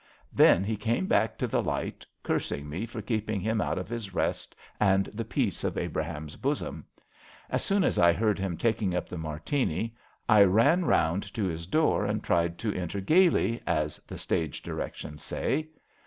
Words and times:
Then 0.33 0.63
he 0.63 0.77
came 0.77 1.05
back 1.05 1.37
to 1.37 1.45
the 1.45 1.61
light, 1.61 2.07
cursing 2.23 2.67
me 2.67 2.87
for 2.87 3.03
keeping 3.03 3.39
him 3.39 3.61
out 3.61 3.77
of 3.77 3.87
his 3.87 4.15
rest 4.15 4.55
and 4.79 5.05
the 5.13 5.23
peace 5.23 5.63
of 5.63 5.77
Abraham's 5.77 6.35
bosom. 6.37 6.85
As 7.51 7.63
soon 7.63 7.83
as 7.83 7.99
I 7.99 8.11
heard 8.11 8.39
him 8.39 8.57
tak 8.57 8.81
ing 8.81 8.95
up 8.95 9.07
the 9.07 9.19
Martini, 9.19 9.95
I 10.27 10.43
ran 10.45 10.85
round 10.85 11.31
to 11.35 11.43
his 11.43 11.67
door 11.67 12.03
and 12.03 12.23
tried 12.23 12.57
to 12.57 12.73
enter 12.73 12.99
gaily, 12.99 13.61
as 13.67 13.97
the 14.07 14.17
stage 14.17 14.63
directions 14.63 15.21
say. 15.21 15.67